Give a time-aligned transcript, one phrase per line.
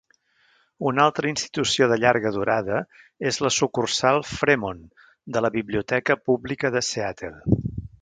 [0.91, 2.79] Una altra institució de llarga durada
[3.33, 4.83] és la sucursal Fremont
[5.37, 7.35] de la Biblioteca Pública de Seattle.